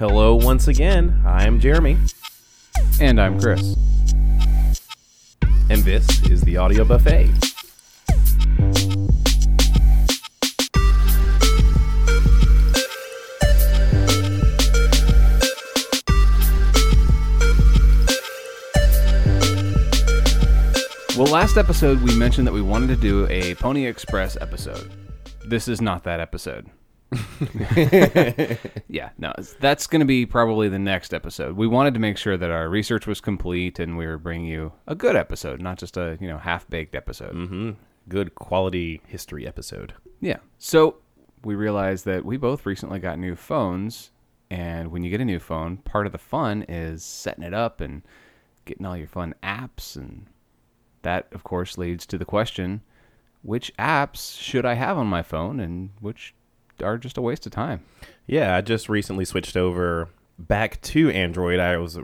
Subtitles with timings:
[0.00, 1.20] Hello once again.
[1.26, 1.98] I'm Jeremy,
[3.02, 3.76] And I'm Chris.
[5.68, 7.28] and this is the Audio Buffet.
[21.14, 24.90] Well, last episode we mentioned that we wanted to do a Pony Express episode.
[25.44, 26.70] This is not that episode.
[28.88, 31.56] yeah, no, that's going to be probably the next episode.
[31.56, 34.72] We wanted to make sure that our research was complete and we were bringing you
[34.86, 37.32] a good episode, not just a you know half baked episode.
[37.32, 37.70] hmm
[38.08, 39.94] Good quality history episode.
[40.20, 40.38] Yeah.
[40.58, 40.96] So
[41.44, 44.10] we realized that we both recently got new phones,
[44.50, 47.80] and when you get a new phone, part of the fun is setting it up
[47.80, 48.02] and
[48.64, 50.26] getting all your fun apps, and
[51.02, 52.82] that, of course, leads to the question:
[53.42, 56.34] which apps should I have on my phone, and which
[56.82, 57.82] are just a waste of time?
[58.26, 61.60] Yeah, I just recently switched over back to Android.
[61.60, 61.98] I was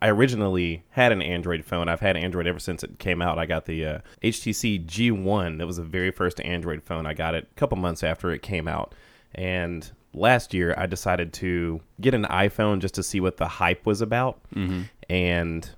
[0.00, 1.88] I originally had an Android phone.
[1.88, 3.38] I've had Android ever since it came out.
[3.38, 5.58] I got the uh, HTC G1.
[5.58, 7.06] That was the very first Android phone.
[7.06, 8.96] I got it a couple months after it came out.
[9.32, 13.86] And last year I decided to get an iPhone just to see what the hype
[13.86, 14.40] was about.
[14.54, 14.82] Mm-hmm.
[15.08, 15.70] And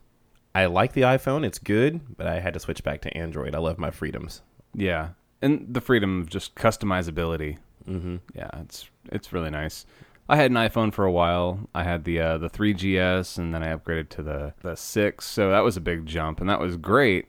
[0.55, 1.45] I like the iPhone.
[1.45, 3.55] It's good, but I had to switch back to Android.
[3.55, 4.41] I love my freedoms.
[4.75, 5.11] Yeah,
[5.43, 7.59] and the freedom of just customizability.
[7.87, 9.87] Hmm Yeah, it's it's really nice.
[10.29, 11.61] I had an iPhone for a while.
[11.75, 15.27] I had the uh, the 3GS, and then I upgraded to the the six.
[15.27, 17.27] So that was a big jump, and that was great.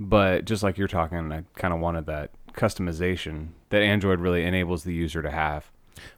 [0.00, 4.84] But just like you're talking, I kind of wanted that customization that Android really enables
[4.84, 5.70] the user to have.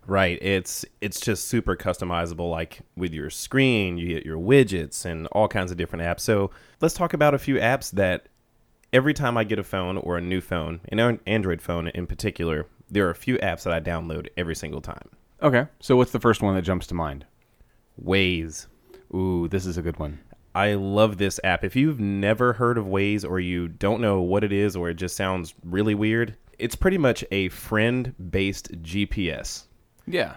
[0.07, 0.39] Right.
[0.43, 5.49] It's it's just super customizable like with your screen, you get your widgets and all
[5.49, 6.21] kinds of different apps.
[6.21, 8.27] So, let's talk about a few apps that
[8.93, 12.67] every time I get a phone or a new phone, an Android phone in particular,
[12.91, 15.09] there are a few apps that I download every single time.
[15.43, 17.25] Okay, so what's the first one that jumps to mind?
[18.03, 18.67] Waze.
[19.15, 20.21] Ooh, this is a good one.
[20.55, 21.65] I love this app.
[21.65, 24.95] If you've never heard of Waze or you don't know what it is or it
[24.95, 29.65] just sounds really weird, it's pretty much a friend-based GPS.
[30.07, 30.35] Yeah.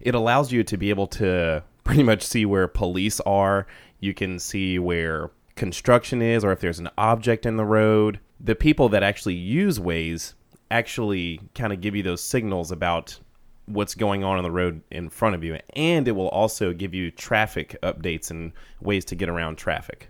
[0.00, 3.66] it allows you to be able to pretty much see where police are.
[4.00, 8.18] You can see where construction is or if there's an object in the road.
[8.40, 10.34] The people that actually use Waze
[10.72, 13.18] actually kind of give you those signals about
[13.66, 15.58] what's going on on the road in front of you.
[15.76, 20.08] And it will also give you traffic updates and ways to get around traffic.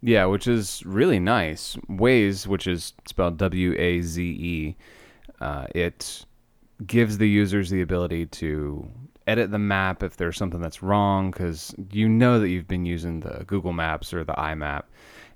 [0.00, 1.76] Yeah, which is really nice.
[1.88, 4.76] Waze, which is spelled W A Z E,
[5.40, 6.24] uh, it
[6.86, 8.88] gives the users the ability to
[9.28, 13.20] edit the map if there's something that's wrong, because you know that you've been using
[13.20, 14.84] the Google Maps or the iMap,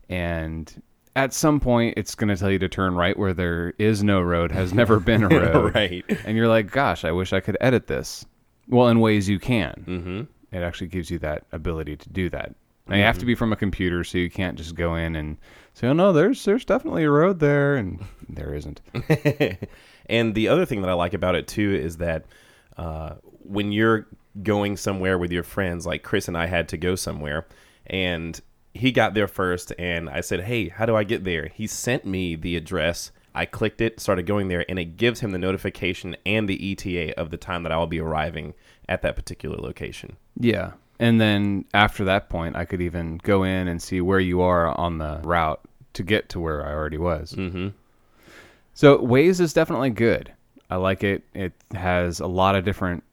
[0.08, 0.82] and
[1.16, 4.20] at some point it's going to tell you to turn right where there is no
[4.20, 6.04] road, has never been a road, right.
[6.24, 8.24] and you're like, "Gosh, I wish I could edit this."
[8.68, 10.56] Well, in Waze you can Mm-hmm.
[10.56, 12.54] it actually gives you that ability to do that.
[12.88, 15.36] Now you have to be from a computer, so you can't just go in and
[15.74, 17.98] say, "Oh no, there's there's definitely a road there," and
[18.28, 18.80] there isn't.
[20.08, 22.26] and the other thing that I like about it too is that
[22.76, 24.06] uh, when you're
[24.42, 27.46] going somewhere with your friends, like Chris and I had to go somewhere,
[27.86, 28.40] and
[28.76, 32.04] he got there first, and I said, "Hey, how do I get there?" He sent
[32.04, 33.10] me the address.
[33.34, 37.18] I clicked it, started going there, and it gives him the notification and the ETA
[37.18, 38.54] of the time that I will be arriving
[38.88, 40.16] at that particular location.
[40.38, 44.40] Yeah, and then after that point, I could even go in and see where you
[44.40, 45.60] are on the route
[45.94, 47.32] to get to where I already was.
[47.32, 47.68] Mm-hmm.
[48.74, 50.32] So Waze is definitely good.
[50.68, 51.22] I like it.
[51.34, 53.04] It has a lot of different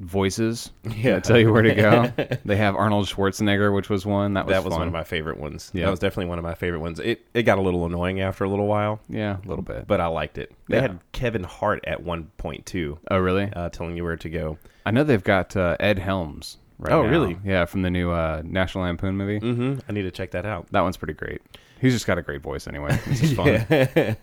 [0.00, 1.20] voices Yeah.
[1.20, 2.12] tell you where to go.
[2.44, 4.80] they have Arnold Schwarzenegger, which was one that was That was fun.
[4.80, 5.70] one of my favorite ones.
[5.72, 5.84] Yeah.
[5.84, 6.98] That was definitely one of my favorite ones.
[7.00, 9.86] It it got a little annoying after a little while, yeah, a little bit.
[9.86, 10.52] but I liked it.
[10.68, 10.82] They Yeah.
[10.82, 13.50] had Kevin Hart at one point too, Oh, really?
[13.54, 14.58] uh, telling you where to go.
[14.84, 16.58] I know they've got uh, Ed Helms.
[16.76, 17.08] Right Oh, now.
[17.08, 17.38] really?
[17.44, 19.38] Yeah, from the new uh, National Lampoon movie.
[19.38, 19.78] Mm-hmm.
[19.88, 20.66] I need to check that out.
[20.72, 21.40] That one's pretty great.
[21.80, 22.98] He's just got a great voice anyway.
[23.06, 23.46] This is fun.
[23.70, 24.14] Yeah.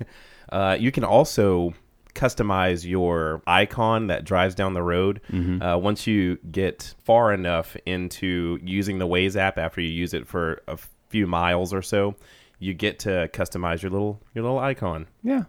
[0.49, 1.73] uh, you can also
[2.15, 5.21] customize your icon that drives down the road.
[5.31, 5.61] Mm-hmm.
[5.61, 10.27] Uh, once you get far enough into using the Waze app, after you use it
[10.27, 10.77] for a
[11.09, 12.15] few miles or so,
[12.59, 15.07] you get to customize your little your little icon.
[15.23, 15.43] Yeah.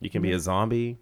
[0.00, 0.98] You can be a zombie.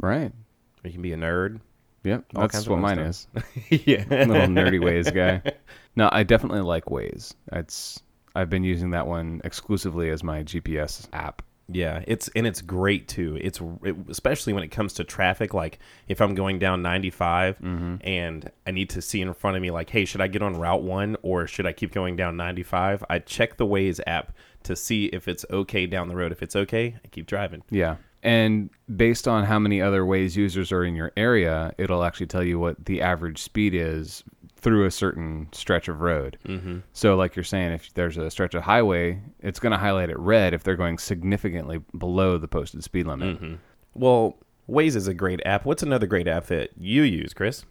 [0.00, 0.32] Right.
[0.32, 1.60] Or you can be a nerd.
[2.04, 2.24] Yep.
[2.34, 3.26] All That's what mine is.
[3.70, 4.04] yeah.
[4.08, 5.42] Little nerdy Waze guy.
[5.96, 7.34] No, I definitely like Waze.
[7.50, 8.00] It's
[8.36, 11.42] I've been using that one exclusively as my GPS app.
[11.70, 13.38] Yeah, it's and it's great too.
[13.40, 15.52] It's it, especially when it comes to traffic.
[15.52, 15.78] Like
[16.08, 17.96] if I'm going down 95 mm-hmm.
[18.02, 20.56] and I need to see in front of me, like, hey, should I get on
[20.56, 23.04] Route One or should I keep going down 95?
[23.10, 24.32] I check the Waze app
[24.62, 26.32] to see if it's okay down the road.
[26.32, 27.62] If it's okay, I keep driving.
[27.70, 27.96] Yeah.
[28.22, 32.42] And based on how many other Waze users are in your area, it'll actually tell
[32.42, 34.24] you what the average speed is
[34.60, 36.36] through a certain stretch of road.
[36.46, 36.78] Mm-hmm.
[36.92, 40.18] So, like you're saying, if there's a stretch of highway, it's going to highlight it
[40.18, 43.58] red if they're going significantly below the posted speed limit.
[43.94, 44.36] Well,
[44.68, 45.64] Waze is a great app.
[45.64, 47.64] What's another great app that you use, Chris?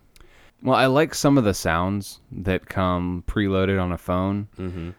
[0.63, 4.47] Well, I like some of the sounds that come preloaded on a phone.
[4.57, 4.89] Mm-hmm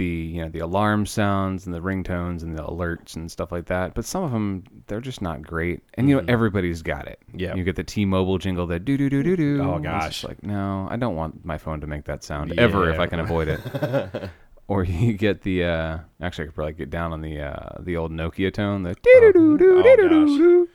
[0.00, 3.66] the you know the alarm sounds and the ringtones and the alerts and stuff like
[3.66, 3.92] that.
[3.92, 5.82] But some of them they're just not great.
[5.94, 7.20] And you know everybody's got it.
[7.34, 9.62] Yeah, you get the T-Mobile jingle that do do do do do.
[9.62, 12.62] Oh gosh, like no, I don't want my phone to make that sound yeah.
[12.62, 14.30] ever if I can avoid it.
[14.68, 17.98] or you get the uh, actually I could probably get down on the uh, the
[17.98, 20.68] old Nokia tone the do do do do do do.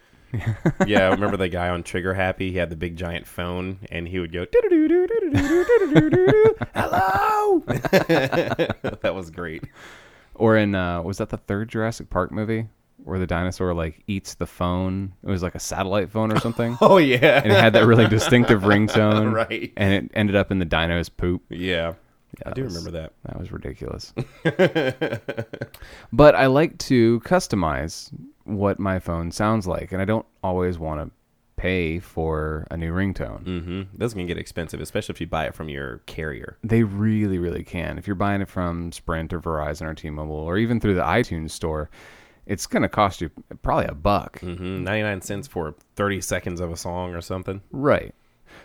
[0.85, 2.51] yeah, I remember the guy on Trigger Happy?
[2.51, 4.45] He had the big giant phone, and he would go,
[6.75, 7.24] hello,
[7.67, 9.63] that was great.
[10.35, 12.67] Or in uh was that the third Jurassic Park movie
[13.03, 15.13] where the dinosaur like eats the phone?
[15.23, 16.77] It was like a satellite phone or something.
[16.81, 19.31] Oh yeah, and it had that really distinctive ringtone.
[19.49, 19.71] Right.
[19.77, 21.41] And it ended up in the dino's poop.
[21.49, 21.93] yeah.
[22.45, 23.13] I do was- remember that.
[23.23, 24.13] That was ridiculous.
[26.11, 28.11] but I like to customize
[28.43, 31.11] what my phone sounds like, and I don't always want to
[31.65, 33.43] pay for a new ringtone.
[33.43, 33.81] Mm-hmm.
[33.97, 36.57] Those can get expensive, especially if you buy it from your carrier.
[36.63, 37.97] They really, really can.
[37.97, 41.51] If you're buying it from Sprint or Verizon or T-Mobile or even through the iTunes
[41.51, 41.89] store,
[42.45, 43.31] it's going to cost you
[43.63, 44.39] probably a buck.
[44.41, 44.83] Mm-hmm.
[44.83, 47.61] Ninety-nine cents for thirty seconds of a song or something.
[47.71, 48.13] Right.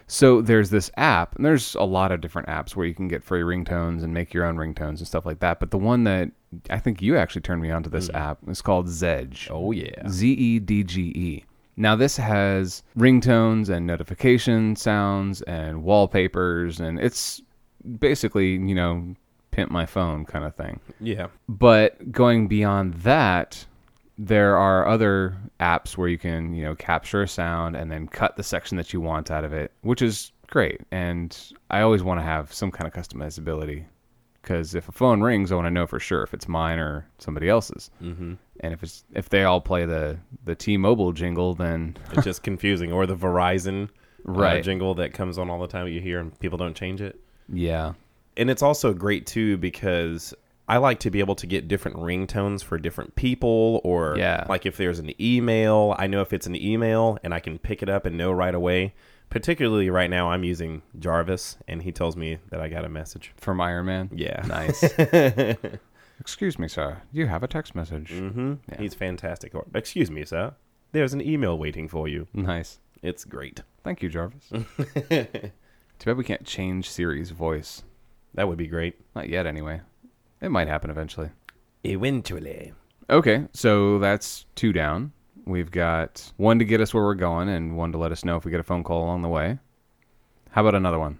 [0.06, 3.24] So there's this app, and there's a lot of different apps where you can get
[3.24, 5.58] free ringtones and make your own ringtones and stuff like that.
[5.58, 6.30] But the one that
[6.68, 9.48] I think you actually turned me onto this app is called Zedge.
[9.50, 10.06] Oh yeah.
[10.08, 11.44] Z E D G E.
[11.80, 17.40] Now this has ringtones and notification sounds and wallpapers, and it's
[17.98, 19.14] basically you know
[19.50, 20.78] pimp my phone kind of thing.
[21.00, 21.28] Yeah.
[21.48, 23.64] But going beyond that,
[24.18, 28.36] there are other apps where you can, you know, capture a sound and then cut
[28.36, 30.82] the section that you want out of it, which is great.
[30.90, 31.36] And
[31.70, 33.86] I always want to have some kind of customizability
[34.42, 37.06] because if a phone rings, I want to know for sure if it's mine or
[37.18, 37.90] somebody else's.
[38.02, 38.34] Mm-hmm.
[38.60, 42.92] And if it's if they all play the the T-Mobile jingle, then It's just confusing.
[42.92, 43.88] Or the Verizon uh,
[44.24, 44.62] Right.
[44.64, 47.18] jingle that comes on all the time that you hear and people don't change it.
[47.52, 47.94] yeah,
[48.36, 50.34] and it's also great too because
[50.68, 54.44] I like to be able to get different ringtones for different people or Yeah.
[54.48, 57.82] like if there's an email, I know if it's an email and I can pick
[57.82, 58.94] it up and know right away.
[59.30, 63.32] Particularly right now I'm using Jarvis and he tells me that I got a message.
[63.36, 64.10] from Iron Man.
[64.12, 64.42] Yeah.
[64.46, 64.82] nice.
[66.20, 67.00] Excuse me, sir.
[67.12, 68.10] You have a text message.
[68.10, 68.54] Mm-hmm.
[68.78, 69.54] He's fantastic.
[69.54, 70.54] Or, Excuse me, sir.
[70.92, 72.26] There's an email waiting for you.
[72.34, 72.78] Nice.
[73.02, 73.62] It's great.
[73.84, 74.48] Thank you, Jarvis.
[74.50, 77.84] Too bad we can't change Siri's voice.
[78.34, 78.96] That would be great.
[79.14, 79.80] Not yet, anyway.
[80.40, 81.30] It might happen eventually.
[81.84, 82.72] Eventually.
[83.08, 85.12] Okay, so that's two down.
[85.50, 88.36] We've got one to get us where we're going and one to let us know
[88.36, 89.58] if we get a phone call along the way.
[90.50, 91.18] How about another one?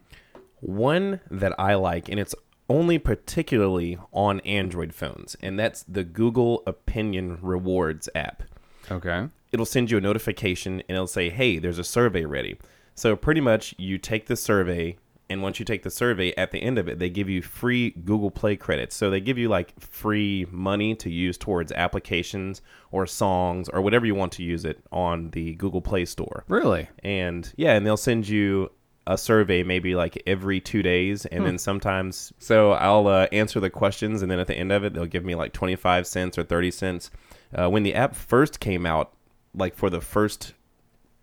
[0.61, 2.37] One that I like, and it's
[2.69, 8.45] only particularly on Android phones, and that's the Google Opinion Rewards app.
[8.89, 9.27] Okay.
[9.51, 12.57] It'll send you a notification and it'll say, hey, there's a survey ready.
[12.95, 14.97] So pretty much you take the survey,
[15.31, 17.91] and once you take the survey, at the end of it, they give you free
[18.05, 18.95] Google Play credits.
[18.97, 22.61] So they give you like free money to use towards applications
[22.91, 26.89] or songs or whatever you want to use it on the Google Play Store Really?
[27.05, 28.71] and yeah and they'll send you
[29.07, 33.71] a survey maybe like every two days and then sometimes so i'll uh, answer the
[33.71, 36.43] questions and then at the end of it they'll give me like 25 cents or
[36.45, 37.11] 30 cents
[37.55, 39.13] uh, when the app first came out
[39.55, 40.53] like for the first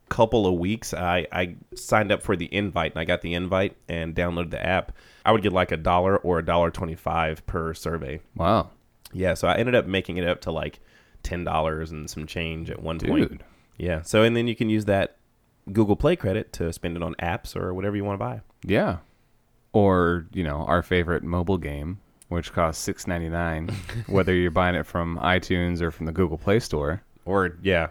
[0.09, 3.75] couple of weeks I, I signed up for the invite and i got the invite
[3.89, 4.91] and downloaded the app
[5.25, 8.69] i would get like a dollar or a dollar 25 per survey Wow.
[9.13, 10.79] yeah so i ended up making it up to like
[11.23, 13.41] $10 and some change at one point
[13.79, 14.01] yeah.
[14.01, 15.17] So and then you can use that
[15.71, 18.41] Google Play credit to spend it on apps or whatever you want to buy.
[18.65, 18.97] Yeah.
[19.73, 21.99] Or, you know, our favorite mobile game,
[22.29, 23.69] which costs six ninety nine,
[24.07, 27.03] whether you're buying it from iTunes or from the Google Play Store.
[27.25, 27.89] Or yeah.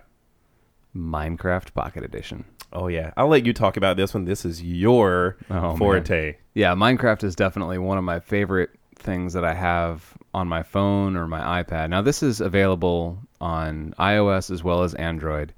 [0.96, 2.44] Minecraft Pocket Edition.
[2.72, 3.12] Oh yeah.
[3.16, 4.24] I'll let you talk about this one.
[4.24, 5.76] This is your Oh, man.
[5.76, 6.36] forte.
[6.54, 11.16] Yeah, Minecraft is definitely one of my favorite things that I have on my phone
[11.16, 11.90] or my iPad.
[11.90, 15.52] Now, this is available on iOS as well as Android.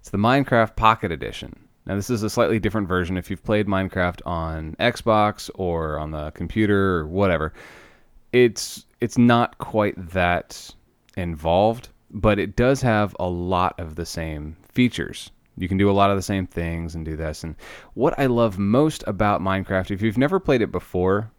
[0.00, 1.54] It's the Minecraft Pocket Edition.
[1.86, 3.16] Now, this is a slightly different version.
[3.16, 7.52] If you've played Minecraft on Xbox or on the computer or whatever,
[8.32, 10.70] it's it's not quite that
[11.16, 15.30] involved, but it does have a lot of the same features.
[15.56, 17.44] You can do a lot of the same things and do this.
[17.44, 17.54] And
[17.94, 21.30] what I love most about Minecraft, if you've never played it before,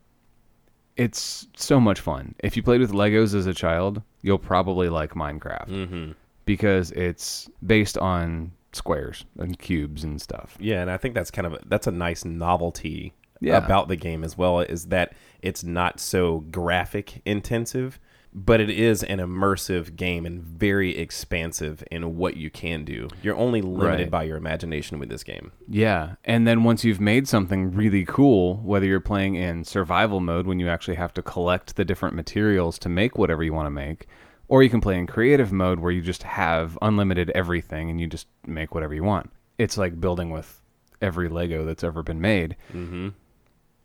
[0.95, 2.35] it's so much fun.
[2.39, 6.11] If you played with Legos as a child, you'll probably like Minecraft Mm-hmm.
[6.45, 10.55] because it's based on squares and cubes and stuff.
[10.59, 13.57] Yeah, and I think that's kind of a, that's a nice novelty Yeah.
[13.57, 17.99] about the game as well is that it's not so graphic intensive,
[18.37, 23.07] but it is an immersive game and very expansive in what you can do.
[23.23, 24.11] You're only limited Right.
[24.11, 25.53] by your imagination with this game.
[25.69, 30.47] Yeah, and then once you've made something really cool, whether you're playing in survival mode
[30.47, 33.71] when you actually have to collect the different materials to make whatever you want to
[33.71, 34.07] make,
[34.49, 38.07] or you can play in creative mode where you just have unlimited everything and you
[38.07, 39.31] just make whatever you want.
[39.57, 40.61] It's like building with
[41.01, 43.09] every Lego that's ever been made, mm-hmm.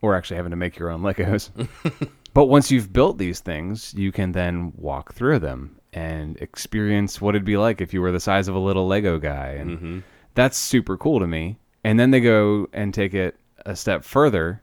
[0.02, 1.50] or actually having to make your own Legos.
[2.34, 7.34] but once you've built these things, you can then walk through them and experience what
[7.34, 9.48] it'd be like if you were the size of a little Lego guy.
[9.48, 9.98] And mm-hmm.
[10.34, 11.58] that's super cool to me.
[11.82, 14.62] And then they go and take it a step further,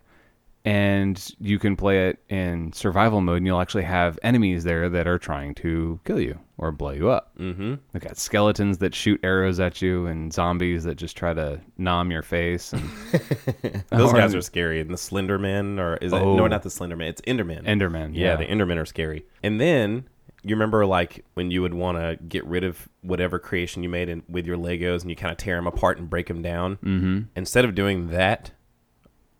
[0.68, 5.08] and you can play it in survival mode, and you'll actually have enemies there that
[5.08, 7.32] are trying to kill you or blow you up.
[7.38, 7.76] Mm-hmm.
[7.94, 12.12] They've got skeletons that shoot arrows at you, and zombies that just try to nom
[12.12, 12.74] your face.
[12.74, 12.84] And
[13.92, 14.82] Those guys are scary.
[14.82, 16.18] And the Slender Man, or is it?
[16.18, 16.48] No, Oh.
[16.48, 17.08] not the Slender Man.
[17.08, 17.64] It's Enderman.
[17.66, 18.36] Enderman, Yeah, yeah.
[18.36, 19.26] the Endermen are scary.
[19.44, 20.04] And then
[20.44, 24.10] you remember, like, when you would want to get rid of whatever creation you made
[24.10, 26.76] in, with your Legos and you kind of tear them apart and break them down?
[26.84, 27.20] Mm-hmm.
[27.38, 28.52] Instead of doing that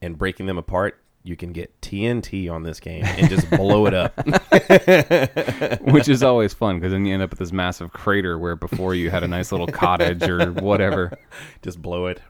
[0.02, 3.94] and breaking them apart, you can get TNT on this game and just blow it
[3.94, 4.16] up.
[5.82, 8.96] which is always fun because then you end up with this massive crater where before
[8.96, 11.18] you had a nice little cottage or whatever.
[11.62, 12.22] just blow it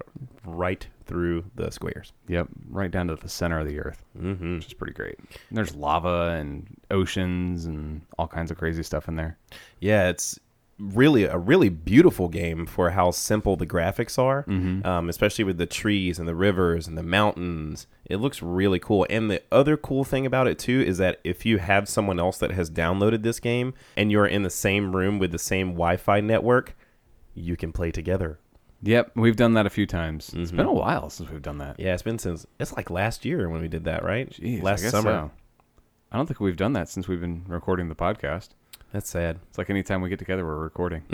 [0.46, 2.13] right through the squares.
[2.27, 4.56] Yep, right down to the center of the earth, mm-hmm.
[4.56, 5.18] which is pretty great.
[5.20, 9.38] And there's lava and oceans and all kinds of crazy stuff in there.
[9.80, 10.39] Yeah, it's
[10.79, 14.46] really a really beautiful game for how simple the graphics are,
[14.86, 17.88] um, especially with the trees and the rivers and the mountains.
[18.05, 19.05] It looks really cool.
[19.10, 22.38] And the other cool thing about it too is that if you have someone else
[22.38, 26.22] that has downloaded this game and you're in the same room with the same Wi-Fi
[26.22, 26.75] network,
[27.34, 28.39] you can play together.
[28.84, 30.31] Yep, we've done that a few times.
[30.36, 31.79] It's been a while since we've done that.
[31.79, 34.29] Yeah, it's been since it's like last year when we did that, right?
[34.29, 35.12] Jeez, last summer.
[35.12, 35.31] so.
[36.12, 38.50] I don't think we've done that since we've been recording the podcast.
[38.94, 39.39] That's sad.
[39.50, 41.03] It's like anytime we get together, we're recording.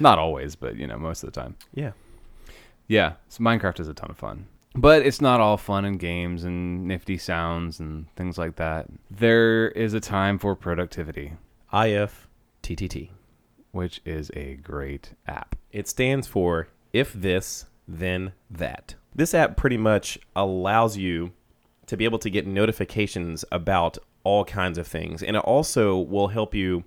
[0.00, 1.56] Not always, but you know, most of the time.
[1.74, 1.92] Yeah.
[2.88, 4.46] Yeah, so Minecraft is a ton of fun.
[4.74, 8.86] But it's not all fun and games and nifty sounds and things like that.
[9.10, 11.34] There is a time for productivity,
[11.72, 13.10] IFTTT.
[13.70, 15.56] which is a great app.
[15.72, 18.94] It stands for if this, then that.
[19.14, 21.32] This app pretty much allows you
[21.86, 25.22] to be able to get notifications about all kinds of things.
[25.22, 26.84] And it also will help you.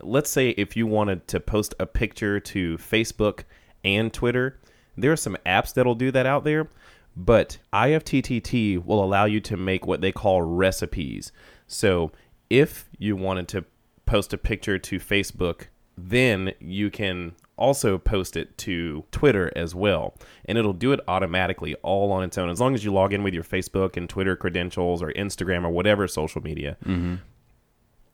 [0.00, 3.44] Let's say if you wanted to post a picture to Facebook
[3.84, 4.58] and Twitter,
[4.96, 6.68] there are some apps that'll do that out there.
[7.16, 11.32] But IFTTT will allow you to make what they call recipes.
[11.66, 12.12] So
[12.50, 13.64] if you wanted to
[14.04, 20.14] post a picture to Facebook, then you can also post it to Twitter as well.
[20.44, 22.50] And it'll do it automatically all on its own.
[22.50, 25.70] As long as you log in with your Facebook and Twitter credentials or Instagram or
[25.70, 26.76] whatever social media,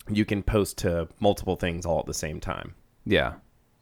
[0.08, 2.74] you can post to multiple things all at the same time.
[3.04, 3.34] Yeah,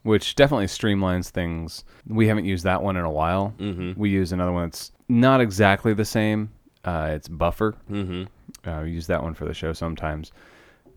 [0.03, 1.85] which definitely streamlines things.
[2.07, 3.55] We haven't used that one in a while.
[3.59, 4.01] Mm-hmm.
[4.01, 6.51] We use another one that's not exactly the same.
[6.85, 7.77] Uh, it's Buffer.
[7.91, 8.69] Mm-hmm.
[8.69, 10.33] Uh, we use that one for the show sometimes.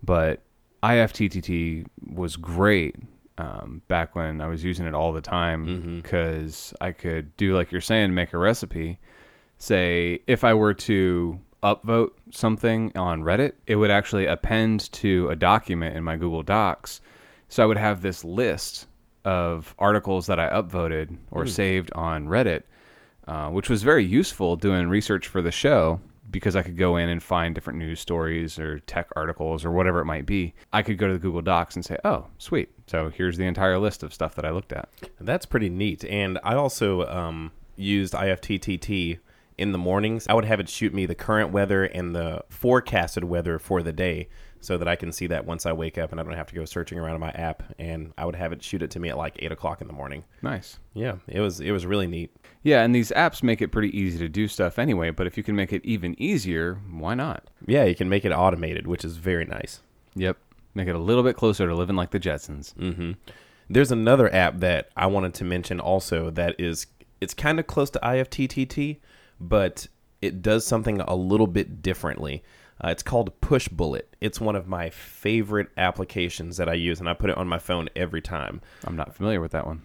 [0.02, 0.42] But
[0.84, 2.96] IFTTT was great
[3.38, 7.72] um, back when I was using it all the time because I could do, like
[7.72, 9.00] you're saying, make a recipe.
[9.58, 15.36] Say, if I were to upvote something on Reddit, it would actually append to a
[15.36, 17.00] document in my Google Docs.
[17.48, 18.88] So I would have this list
[19.24, 22.64] of articles that I upvoted or saved on Reddit,
[23.28, 27.08] uh, which was very useful doing research for the show because I could go in
[27.10, 30.54] and find different news stories or tech articles or whatever it might be.
[30.74, 32.70] I could go to the Google Docs and say, oh, sweet.
[32.94, 34.88] So here's the entire list of stuff that I looked at.
[35.20, 36.06] That's pretty neat.
[36.06, 39.18] And I also um, used IFTTT
[39.58, 40.28] in the mornings.
[40.28, 43.92] I would have it shoot me the current weather and the forecasted weather for the
[43.92, 44.30] day
[44.62, 46.56] so that I can see that once I wake up and I don't have to
[46.56, 47.64] go searching around in my app.
[47.80, 49.94] And I would have it shoot it to me at like eight o'clock in the
[49.94, 50.24] morning.
[50.44, 50.78] Nice.
[50.94, 52.30] Yeah, it was it was really neat.
[52.62, 55.42] Yeah, and these apps make it pretty easy to do stuff anyway, but if you
[55.42, 57.50] can make it even easier, why not?
[57.66, 59.82] Yeah, you can make it automated, which is very nice.
[60.14, 60.38] Yep.
[60.76, 62.74] Make it a little bit closer to living like the Jetsons.
[63.70, 66.88] There's another app that I wanted to mention also that is
[67.22, 69.00] it's kind of close to IFTTT,
[69.40, 69.88] but
[70.22, 72.44] it does something a little bit differently.
[72.84, 74.04] Uh, it's called Pushbullet.
[74.20, 77.60] It's one of my favorite applications that I use, and I put it on my
[77.60, 78.62] phone every time.
[78.84, 79.84] I'm not familiar with that one.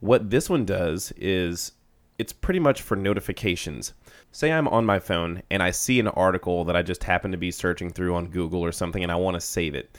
[0.00, 1.72] What this one does is
[2.18, 3.92] it's pretty much for notifications.
[4.32, 7.38] Say I'm on my phone and I see an article that I just happen to
[7.38, 9.96] be searching through on Google or something and I want to save it.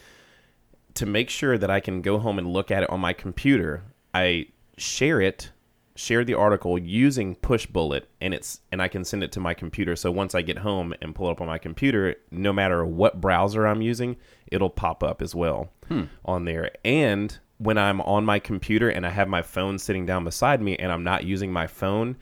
[0.97, 3.83] To make sure that I can go home and look at it on my computer,
[4.13, 5.51] I share it
[5.97, 9.95] share the article using Pushbullet, and it's and I can send it to my computer.
[9.95, 13.19] So once I get home and pull it up on my computer, no matter what
[13.19, 14.15] browser I'm using,
[14.51, 16.03] it'll pop up as well hmm.
[16.23, 16.71] on there.
[16.85, 20.75] And when I'm on my computer and I have my phone sitting down beside me
[20.77, 22.17] and I'm not using my phone,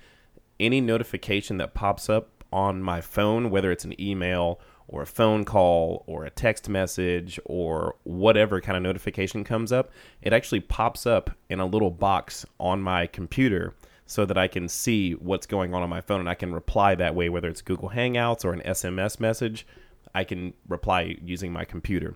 [0.59, 5.45] any notification that pops up on my phone, whether it's an email or a phone
[5.45, 11.05] call or a text message or whatever kind of notification comes up, it actually pops
[11.05, 13.73] up in a little box on my computer
[14.05, 16.93] so that I can see what's going on on my phone and I can reply
[16.95, 19.65] that way, whether it's Google Hangouts or an SMS message.
[20.13, 22.15] I can reply using my computer.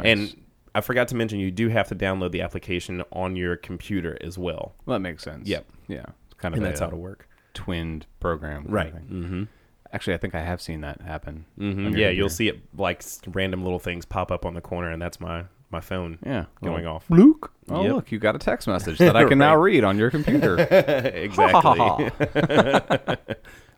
[0.00, 0.36] And
[0.74, 4.36] I forgot to mention you do have to download the application on your computer as
[4.36, 4.74] well.
[4.84, 5.48] Well, that makes sense.
[5.48, 5.66] Yep.
[5.86, 6.04] Yeah.
[6.26, 7.28] It's kind of And that's how it'll work.
[7.54, 8.66] twinned program.
[8.68, 8.94] Right.
[8.94, 9.44] Mm-hmm.
[9.92, 11.46] Actually, I think I have seen that happen.
[11.56, 14.60] hmm on your Yeah, you'll see it like random little things pop up on the
[14.60, 16.46] corner, and that's my my phone Yeah.
[16.62, 17.04] going off.
[17.10, 17.52] Luke.
[17.68, 17.92] Oh, Yep.
[17.94, 20.56] look, you got a text message that I can now read on your computer.
[21.14, 21.78] exactly.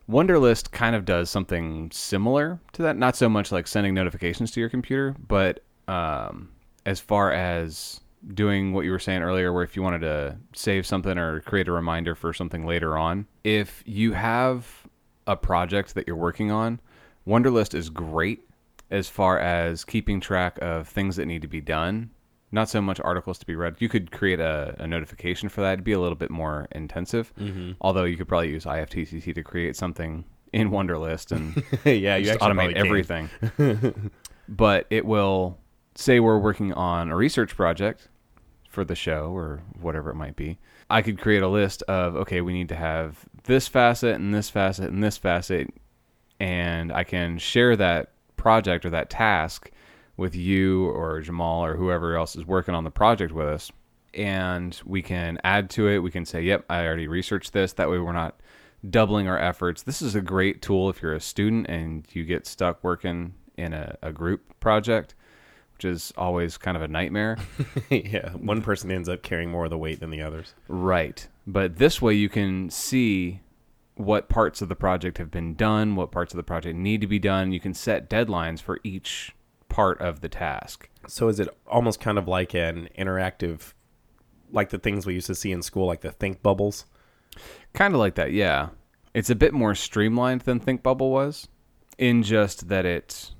[0.09, 2.97] Wunderlist kind of does something similar to that.
[2.97, 6.49] Not so much like sending notifications to your computer, but um,
[6.85, 8.01] as far as
[8.33, 11.67] doing what you were saying earlier, where if you wanted to save something or create
[11.67, 14.80] a reminder for something later on, if you have
[15.31, 16.79] a project that you're working on,
[17.27, 18.41] Wunderlist is great
[18.89, 22.11] as far as keeping track of things that need to be done.
[22.51, 23.77] Not so much articles to be read.
[23.79, 25.73] You could create a, a notification for that.
[25.73, 27.31] It'd be a little bit more intensive.
[27.79, 32.73] Although you could probably use IFTTT to create something in Wunderlist and yeah, you automate
[32.73, 33.29] everything.
[34.49, 35.57] but it will
[35.95, 38.09] say we're working on a research project
[38.71, 40.57] for the show or whatever it might be.
[40.89, 44.49] I could create a list of okay, we need to have this facet and this
[44.49, 45.73] facet and this facet,
[46.39, 49.71] and I can share that project or that task
[50.17, 53.71] with you or Jamal or whoever else is working on the project with us.
[54.13, 55.99] And we can add to it.
[55.99, 57.73] We can say, yep, I already researched this.
[57.73, 58.39] That way we're not
[58.89, 59.83] doubling our efforts.
[59.83, 63.73] This is a great tool if you're a student and you get stuck working in
[63.73, 65.15] a, a group project,
[65.81, 67.39] which is always kind of a nightmare.
[67.89, 70.53] yeah, one person ends up carrying more of the weight than the others.
[70.67, 71.27] Right.
[71.47, 73.41] But this way you can see
[73.95, 77.07] what parts of the project have been done, what parts of the project need to
[77.07, 77.51] be done.
[77.51, 79.35] You can set deadlines for each
[79.69, 80.87] part of the task.
[81.07, 83.73] So is it almost kind of like an interactive,
[84.51, 86.85] like the things we used to see in school, like the think bubbles?
[87.73, 88.69] Kind of like that, yeah.
[89.15, 91.47] It's a bit more streamlined than think bubble was
[91.97, 93.33] in just that it's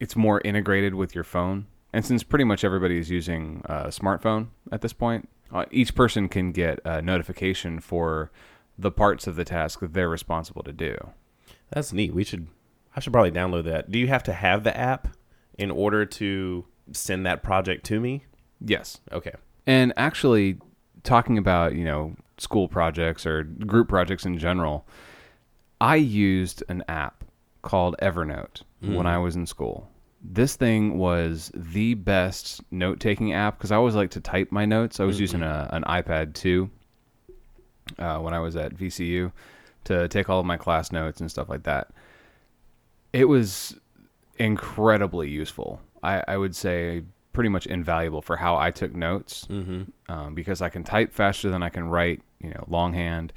[0.00, 1.66] it's more integrated with your phone.
[1.92, 6.28] And since pretty much everybody is using a smartphone at this point, uh, each person
[6.28, 8.30] can get a notification for
[8.78, 10.96] the parts of the task that they're responsible to do.
[11.70, 12.14] That's neat.
[12.14, 12.48] We should.
[12.94, 13.90] I should probably download that.
[13.90, 15.08] Do you have to have the app
[15.56, 18.24] in order to send that project to me?
[18.60, 19.00] Yes.
[19.12, 19.34] Okay.
[19.66, 20.58] And actually,
[21.02, 24.86] talking about you know school projects or group projects in general,
[25.80, 27.17] I used an app
[27.68, 28.62] called Evernote
[28.96, 29.88] when I was in school.
[30.22, 34.64] This thing was the best note taking app because I always like to type my
[34.64, 35.00] notes.
[35.00, 36.70] I was using a, an iPad too
[37.98, 39.32] uh, when I was at VCU
[39.84, 41.90] to take all of my class notes and stuff like that.
[43.12, 43.78] It was
[44.38, 45.80] incredibly useful.
[46.02, 47.02] I, I would say
[47.32, 49.46] pretty much invaluable for how I took notes
[50.08, 53.32] um, because I can type faster than I can write, you know, longhand,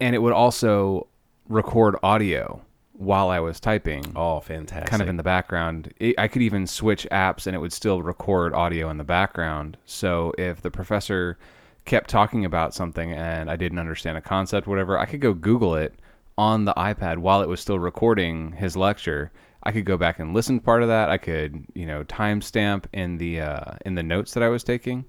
[0.00, 1.06] and it would also
[1.48, 2.62] record audio
[2.96, 4.88] while I was typing Oh, fantastic.
[4.88, 5.92] kind of in the background.
[5.98, 9.76] It, I could even switch apps and it would still record audio in the background.
[9.84, 11.36] So if the professor
[11.84, 15.74] kept talking about something and I didn't understand a concept, whatever, I could go Google
[15.74, 15.94] it
[16.38, 19.32] on the iPad while it was still recording his lecture.
[19.64, 21.10] I could go back and listen to part of that.
[21.10, 25.04] I could, you know, timestamp in the uh, in the notes that I was taking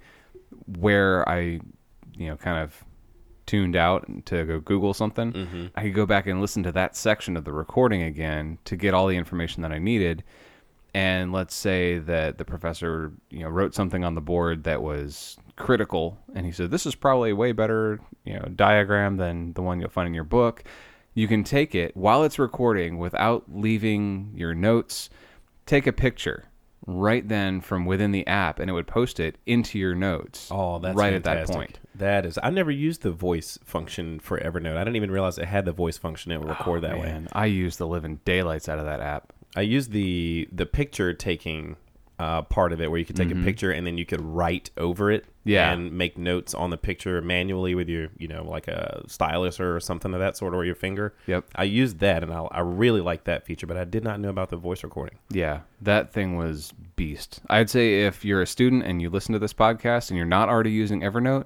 [0.80, 1.60] where I,
[2.18, 2.84] you know, kind of
[3.46, 5.66] tuned out to go Google something, mm-hmm.
[5.76, 8.94] I could go back and listen to that section of the recording again to get
[8.94, 10.24] all the information that I needed.
[10.94, 15.38] And let's say that the professor, you know, wrote something on the board that was
[15.58, 19.62] critical, and he said, "This is probably a way better, you know, diagram than the
[19.62, 20.64] one you'll find in your book."
[21.14, 25.10] You can take it while it's recording without leaving your notes.
[25.66, 26.46] Take a picture
[26.88, 30.50] right then from within the app, and it would post it into your notes.
[30.52, 31.56] Oh, that's right at that fantastic.
[31.56, 31.80] point.
[31.96, 32.38] That is.
[32.42, 34.78] I never used the voice function for Evernote.
[34.78, 36.32] I didn't even realize it had the voice function.
[36.32, 37.08] It would record that way.
[37.08, 39.34] Man, I use the living daylights out of that app.
[39.56, 41.78] I used the the picture taking
[42.20, 44.70] uh, part of it where you could take a picture and then you could write
[44.78, 45.26] over it.
[45.46, 45.72] Yeah.
[45.72, 49.80] And make notes on the picture manually with your, you know, like a stylus or
[49.80, 51.14] something of that sort or your finger.
[51.28, 51.46] Yep.
[51.56, 54.30] I used that and I, I really liked that feature, but I did not know
[54.30, 55.20] about the voice recording.
[55.30, 57.42] Yeah, that thing was beast.
[57.50, 60.50] I'd say if you're a student and you listen to this podcast and you're not
[60.50, 61.46] already using Evernote,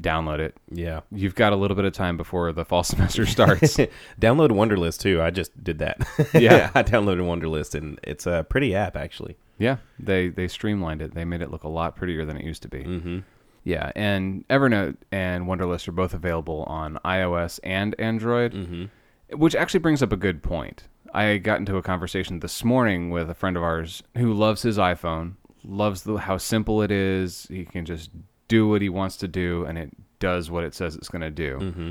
[0.00, 0.56] download it.
[0.70, 1.00] Yeah.
[1.10, 3.76] You've got a little bit of time before the fall semester starts.
[4.20, 5.20] Download Wunderlist too.
[5.20, 6.06] I just did that.
[6.34, 6.70] Yeah.
[6.74, 9.36] I downloaded Wunderlist and it's a pretty app actually.
[9.58, 11.14] Yeah, they they streamlined it.
[11.14, 12.84] They made it look a lot prettier than it used to be.
[12.84, 13.18] Mm-hmm.
[13.64, 19.38] Yeah, and Evernote and Wunderlist are both available on iOS and Android, Mm-hmm.
[19.38, 20.84] which actually brings up a good point.
[21.14, 24.76] I got into a conversation this morning with a friend of ours who loves his
[24.78, 27.46] iPhone, loves the, how simple it is.
[27.48, 28.10] He can just
[28.48, 31.30] do what he wants to do, and it does what it says it's going to
[31.30, 31.58] do.
[31.60, 31.90] Mm-hmm.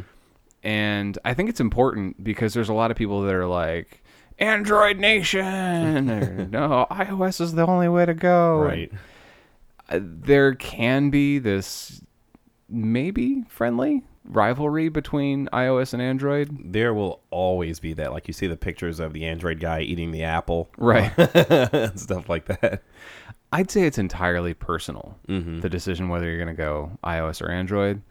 [0.64, 4.03] And I think it's important because there's a lot of people that are like,
[4.40, 8.60] Android Nation, or no, iOS is the only way to go.
[8.62, 8.92] Right.
[9.90, 12.02] Uh, there can be this
[12.70, 16.58] maybe friendly rivalry between iOS and Android.
[16.74, 18.12] There will always be that.
[18.14, 20.70] Like you see the pictures of the Android guy eating the apple.
[20.78, 21.12] Right.
[21.18, 22.82] and stuff like that.
[23.52, 25.60] I'd say it's entirely personal, Mm-hmm.
[25.60, 28.02] the decision whether you're going to go iOS or Android.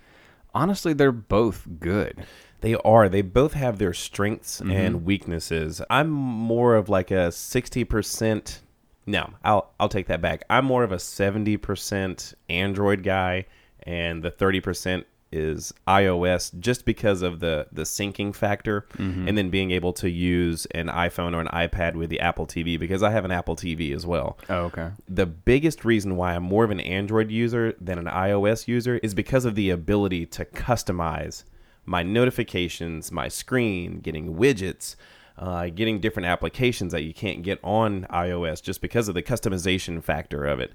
[0.54, 2.24] Honestly, they're both good.
[2.62, 3.08] They are.
[3.08, 5.04] They both have their strengths and mm-hmm.
[5.04, 5.82] weaknesses.
[5.90, 8.58] I'm more of like a 60%.
[9.04, 10.44] No, I'll I'll take that back.
[10.48, 13.46] I'm more of a 70% Android guy
[13.82, 19.26] and the 30% is iOS just because of the the syncing factor mm-hmm.
[19.26, 22.78] and then being able to use an iPhone or an iPad with the Apple TV
[22.78, 24.38] because I have an Apple TV as well.
[24.48, 24.90] Oh, okay.
[25.08, 29.14] the biggest reason why I'm more of an Android user than an iOS user is
[29.14, 31.44] because of the ability to customize
[31.84, 34.96] my notifications, my screen, getting widgets,
[35.38, 40.02] uh, getting different applications that you can't get on iOS just because of the customization
[40.02, 40.72] factor of it.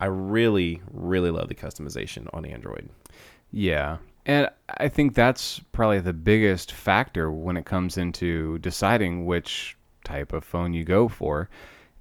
[0.00, 2.88] I really, really love the customization on Android.
[3.52, 3.98] Yeah.
[4.24, 10.32] And I think that's probably the biggest factor when it comes into deciding which type
[10.32, 11.48] of phone you go for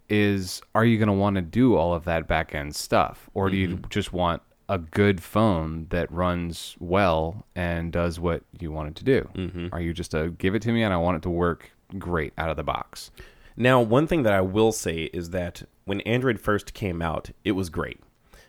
[0.10, 3.50] is are you going to want to do all of that back end stuff or
[3.50, 8.90] do you just want a good phone that runs well and does what you want
[8.90, 9.30] it to do?
[9.36, 9.68] Mm-hmm.
[9.72, 12.34] Are you just a give it to me and I want it to work great
[12.38, 13.12] out of the box?
[13.58, 17.54] Now, one thing that I will say is that when Android first came out, it
[17.54, 18.00] was great.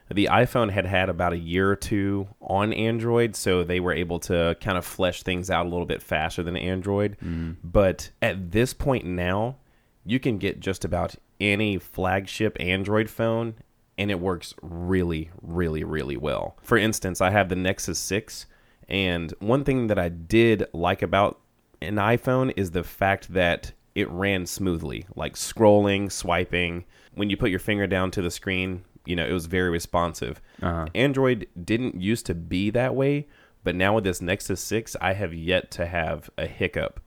[0.08, 4.20] The iPhone had had about a year or two on Android, so they were able
[4.20, 7.16] to kind of flesh things out a little bit faster than Android.
[7.62, 9.56] But at this point now,
[10.04, 13.54] you can get just about any flagship Android phone
[13.98, 16.56] and it works really, really, really well.
[16.62, 18.46] For instance, I have the Nexus 6,
[18.88, 21.40] and one thing that I did like about
[21.80, 26.84] an iPhone is the fact that it ran smoothly, like scrolling, swiping.
[27.14, 30.40] When you put your finger down to the screen, you know, it was very responsive.
[30.60, 30.86] Uh-huh.
[30.94, 33.26] Android didn't used to be that way,
[33.64, 37.00] but now with this Nexus 6, I have yet to have a hiccup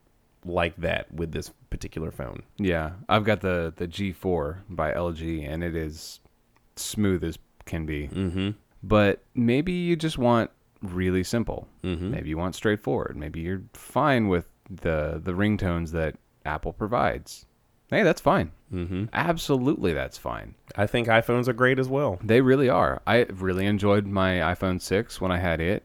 [0.45, 2.43] like that with this particular phone.
[2.57, 6.19] Yeah, I've got the the G4 by LG, and it is
[6.79, 8.07] smooth as can be.
[8.07, 8.51] Mm-hmm.
[8.83, 10.49] But maybe you just want
[10.81, 11.67] really simple.
[11.83, 12.11] Mhm.
[12.11, 13.17] Maybe you want straightforward.
[13.17, 16.15] Maybe you're fine with the the ringtones that
[16.45, 17.45] Apple provides.
[17.89, 18.51] Hey, that's fine.
[18.71, 19.05] Mm-hmm.
[19.13, 20.53] Absolutely, that's fine.
[20.75, 22.19] I think iPhones are great as well.
[22.23, 23.01] They really are.
[23.07, 25.83] I really enjoyed my iPhone 6 when I had it.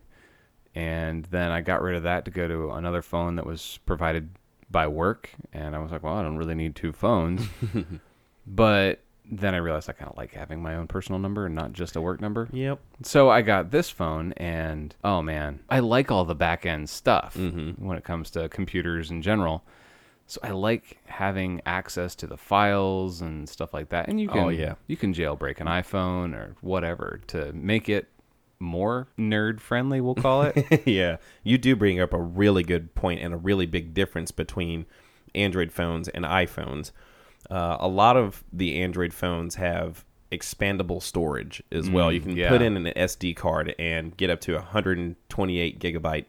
[0.75, 4.29] And then I got rid of that to go to another phone that was provided
[4.71, 5.31] by work.
[5.53, 7.49] And I was like, well, I don't really need two phones.
[8.47, 11.73] but then I realized I kind of like having my own personal number and not
[11.73, 12.49] just a work number.
[12.53, 12.79] Yep.
[13.03, 17.35] So I got this phone, and oh man, I like all the back end stuff
[17.37, 17.79] Mhm.
[17.79, 19.65] when it comes to computers in general.
[20.27, 24.09] So I like having access to the files and stuff like that.
[24.09, 24.75] And you can, Oh, yeah.
[24.87, 28.09] you can jailbreak an iPhone or whatever to make it
[28.59, 30.01] more nerd friendly.
[30.01, 30.83] We'll call it.
[30.87, 34.87] yeah, you do bring up a really good point and a really big difference between
[35.35, 36.91] Android phones and iPhones.
[37.51, 42.13] Uh, a lot of the Android phones have expandable storage as well.
[42.13, 42.49] You can yeah.
[42.49, 46.27] put in an SD card and get up to a 128 gigabyte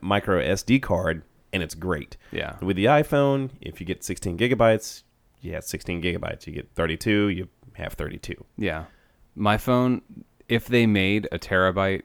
[0.00, 2.16] micro SD card, and it's great.
[2.30, 5.02] yeah, With the iPhone, if you get 16 gigabytes,
[5.40, 6.46] you have 16 gigabytes.
[6.46, 8.44] You get 32, you have 32.
[8.56, 8.84] yeah.
[9.34, 10.02] My phone,
[10.48, 12.02] if they made a terabyte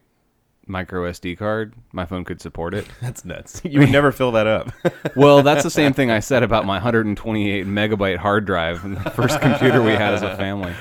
[0.67, 2.85] micro SD card, my phone could support it.
[3.01, 3.61] That's nuts.
[3.65, 4.71] You would never fill that up.
[5.15, 9.09] Well, that's the same thing I said about my 128 megabyte hard drive in the
[9.11, 10.73] first computer we had as a family.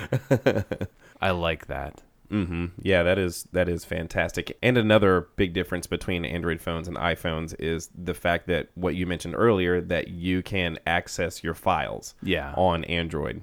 [1.21, 2.03] I like that.
[2.29, 4.57] hmm Yeah, that is that is fantastic.
[4.63, 9.07] And another big difference between Android phones and iPhones is the fact that what you
[9.07, 12.53] mentioned earlier that you can access your files Yeah.
[12.57, 13.43] on Android.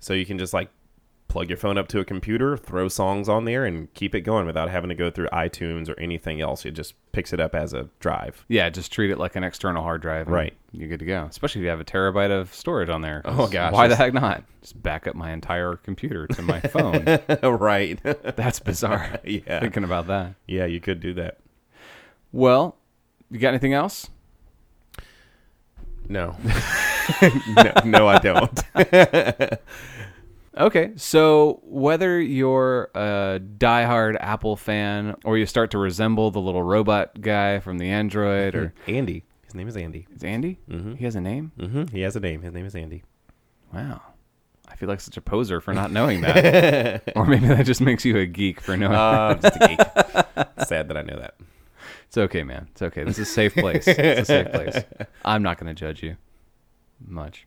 [0.00, 0.68] So you can just like
[1.34, 4.46] plug your phone up to a computer, throw songs on there and keep it going
[4.46, 6.64] without having to go through iTunes or anything else.
[6.64, 8.44] It just picks it up as a drive.
[8.46, 10.28] Yeah, just treat it like an external hard drive.
[10.28, 10.54] and Right.
[10.70, 11.24] You're good to go.
[11.28, 13.20] Especially if you have a terabyte of storage on there.
[13.24, 14.44] Oh, gosh, Why the heck not?
[14.60, 17.04] Just back up my entire computer to my phone.
[17.42, 17.98] right.
[18.36, 19.18] That's bizarre.
[19.24, 19.58] yeah.
[19.58, 20.34] Thinking about that.
[20.46, 21.38] Yeah, you could do that.
[22.30, 22.76] Well,
[23.28, 24.08] you got anything else?
[26.08, 26.36] No.
[27.56, 28.60] no, no, I don't.
[30.56, 36.62] Okay, so whether you're a diehard Apple fan or you start to resemble the little
[36.62, 39.24] robot guy from the Android, or Andy.
[39.44, 40.06] His name is Andy.
[40.14, 40.58] It's Andy?
[40.70, 40.94] Mm-hmm.
[40.94, 41.50] He has a name.
[41.58, 42.42] hmm He has a name.
[42.42, 43.02] His name is Andy.
[43.72, 44.00] Wow,
[44.68, 47.02] I feel like such a poser for not knowing that.
[47.16, 48.94] or maybe that just makes you a geek for knowing.
[48.94, 50.48] Uh, I'm just a geek.
[50.68, 51.34] Sad that I know that.
[52.06, 52.68] it's okay, man.
[52.70, 53.02] It's okay.
[53.02, 53.88] This is a safe place.
[53.88, 54.84] It's a safe place.
[55.24, 56.16] I'm not going to judge you
[57.04, 57.46] much.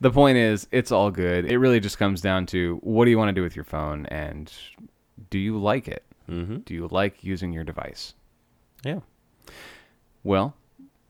[0.00, 1.50] The point is, it's all good.
[1.50, 4.06] It really just comes down to what do you want to do with your phone
[4.06, 4.52] and
[5.30, 6.04] do you like it?
[6.28, 6.58] Mm-hmm.
[6.58, 8.14] Do you like using your device?
[8.84, 9.00] Yeah.
[10.22, 10.54] Well,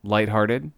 [0.02, 0.70] lighthearted,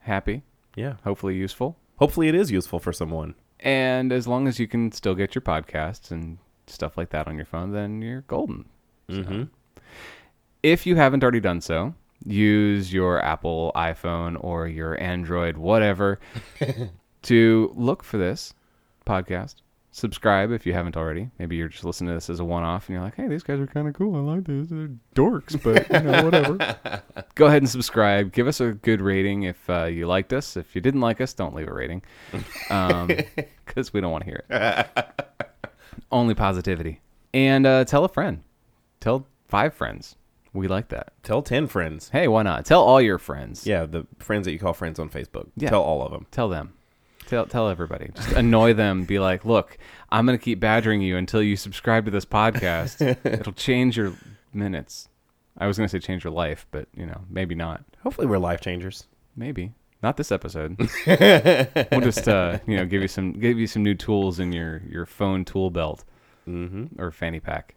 [0.00, 0.42] happy,
[0.76, 0.94] Yeah.
[1.04, 1.76] hopefully useful.
[1.98, 3.34] Hopefully, it is useful for someone.
[3.60, 7.36] And as long as you can still get your podcasts and stuff like that on
[7.36, 8.64] your phone, then you're golden.
[9.08, 9.42] Mm-hmm.
[10.62, 16.20] If you haven't already done so, use your Apple iPhone or your Android, whatever,
[17.22, 18.54] to look for this
[19.06, 19.56] podcast.
[19.92, 21.30] Subscribe if you haven't already.
[21.38, 23.42] Maybe you're just listening to this as a one off and you're like, hey, these
[23.42, 24.14] guys are kind of cool.
[24.14, 24.68] I like these.
[24.68, 27.02] They're dorks, but you know, whatever.
[27.34, 28.32] Go ahead and subscribe.
[28.32, 30.56] Give us a good rating if uh, you liked us.
[30.56, 32.02] If you didn't like us, don't leave a rating
[32.68, 35.08] because we don't want to hear it.
[36.12, 37.00] Only positivity.
[37.34, 38.42] And uh, tell a friend.
[39.00, 40.14] Tell five friends.
[40.52, 41.12] We like that.
[41.22, 42.10] Tell 10 friends.
[42.10, 42.64] Hey, why not?
[42.64, 43.66] Tell all your friends.
[43.66, 45.48] Yeah, the friends that you call friends on Facebook.
[45.56, 45.70] Yeah.
[45.70, 46.26] Tell all of them.
[46.30, 46.74] Tell them.
[47.30, 48.10] Tell tell everybody.
[48.14, 49.04] Just annoy them.
[49.04, 49.78] Be like, look,
[50.10, 53.00] I'm gonna keep badgering you until you subscribe to this podcast.
[53.24, 54.12] It'll change your
[54.52, 55.08] minutes.
[55.56, 57.84] I was gonna say change your life, but you know, maybe not.
[58.02, 59.06] Hopefully, we're life changers.
[59.36, 60.76] Maybe not this episode.
[61.06, 64.82] we'll just uh, you know give you some give you some new tools in your
[64.88, 66.04] your phone tool belt
[66.48, 67.00] Mm-hmm.
[67.00, 67.76] or fanny pack.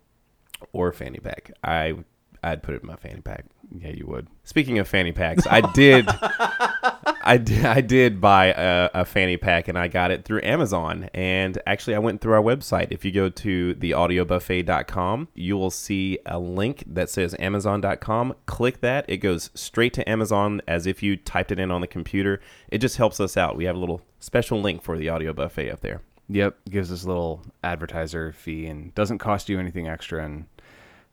[0.72, 1.52] Or fanny pack.
[1.64, 1.94] I,
[2.42, 3.46] I'd put it in my fanny pack.
[3.78, 4.28] Yeah, you would.
[4.46, 6.08] Speaking of fanny packs, I did,
[7.24, 11.10] I did, I did buy a, a fanny pack, and I got it through Amazon.
[11.14, 12.88] And actually, I went through our website.
[12.92, 18.36] If you go to theaudiobuffet.com, you will see a link that says Amazon.com.
[18.46, 21.88] Click that; it goes straight to Amazon as if you typed it in on the
[21.88, 22.42] computer.
[22.68, 23.56] It just helps us out.
[23.56, 26.02] We have a little special link for the audio buffet up there.
[26.30, 30.46] Yep, gives us a little advertiser fee and doesn't cost you anything extra and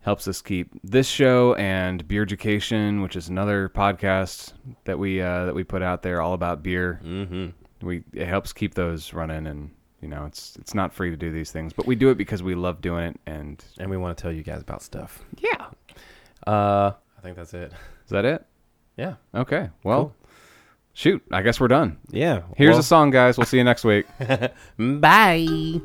[0.03, 4.53] helps us keep this show and Beer Education, which is another podcast
[4.85, 7.01] that we uh, that we put out there all about beer.
[7.05, 7.87] Mm-hmm.
[7.87, 11.31] We it helps keep those running and you know it's it's not free to do
[11.33, 13.21] these things, but we do it because we love doing it.
[13.27, 15.21] And And we want to tell you guys about stuff.
[15.39, 15.67] yeah,
[16.47, 17.73] Uh, I think that's it.
[18.05, 18.45] is that it?
[18.97, 19.15] Yeah.
[19.35, 20.17] Okay, well, Cool.
[20.95, 21.99] shoot, I guess we're done.
[22.11, 22.43] Yeah.
[22.57, 23.39] Here's well- a song, guys.
[23.39, 24.07] We'll see you next week.
[24.79, 25.81] Bye.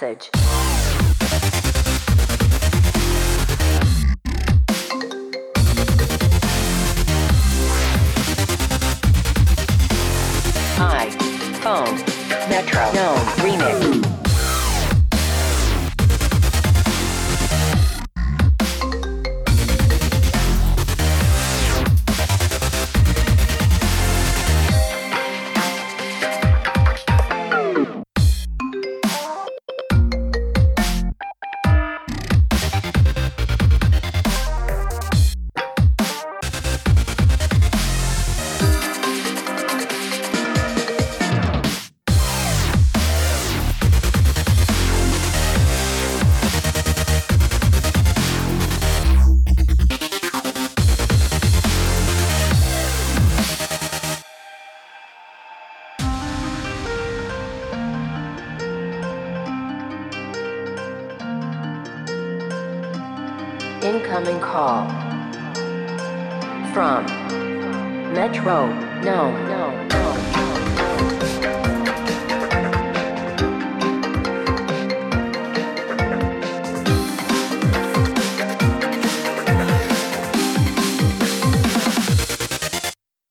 [0.00, 0.37] Message.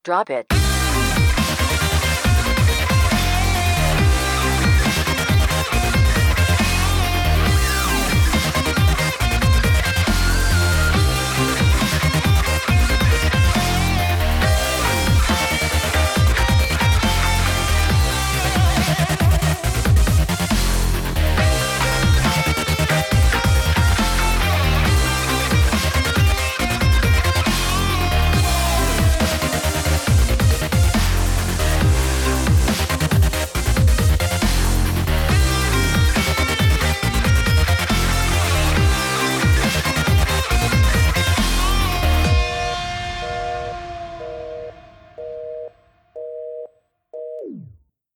[0.07, 0.66] Drop it.